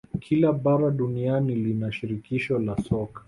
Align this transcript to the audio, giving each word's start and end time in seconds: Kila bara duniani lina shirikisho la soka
Kila 0.21 0.53
bara 0.53 0.91
duniani 0.91 1.55
lina 1.55 1.91
shirikisho 1.91 2.59
la 2.59 2.77
soka 2.83 3.19